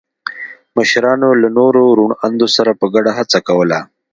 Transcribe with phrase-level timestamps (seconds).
[0.77, 3.79] مشرانو له نورو روڼ اندو سره په ګډه هڅه کوله.